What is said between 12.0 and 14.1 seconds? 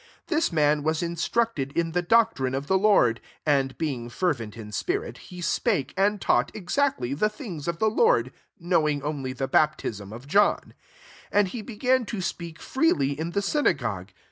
to speak freely in the synagogue.